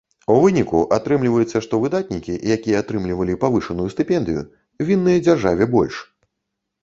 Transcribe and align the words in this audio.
У 0.33 0.35
выніку 0.43 0.79
атрымліваецца, 0.95 1.57
што 1.65 1.79
выдатнікі, 1.83 2.37
якія 2.55 2.79
атрымлівалі 2.83 3.35
павышаную 3.43 3.87
стыпендыю, 3.95 4.41
вінныя 4.91 5.23
дзяржаве 5.27 5.63
больш. 5.77 5.95